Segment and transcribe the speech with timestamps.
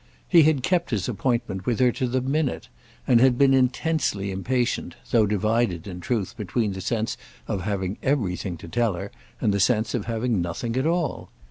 [0.27, 2.69] He had kept his appointment with her to the minute
[3.05, 8.57] and had been intensely impatient, though divided in truth between the sense of having everything
[8.57, 11.29] to tell her and the sense of having nothing at all.